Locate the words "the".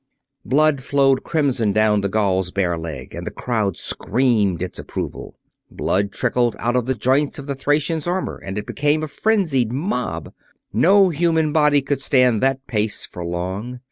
2.01-2.09, 3.27-3.29, 6.87-6.95, 7.45-7.53